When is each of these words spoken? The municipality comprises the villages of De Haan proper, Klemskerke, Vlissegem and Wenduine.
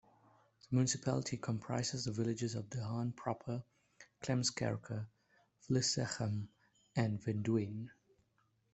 The 0.63 0.67
municipality 0.77 1.37
comprises 1.37 2.05
the 2.05 2.11
villages 2.11 2.55
of 2.55 2.71
De 2.71 2.83
Haan 2.83 3.11
proper, 3.11 3.61
Klemskerke, 4.23 5.05
Vlissegem 5.69 6.47
and 6.95 7.21
Wenduine. 7.23 7.91